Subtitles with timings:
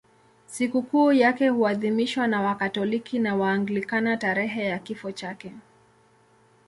[0.47, 5.51] Sikukuu yake huadhimishwa na Wakatoliki na Waanglikana tarehe ya kifo chake.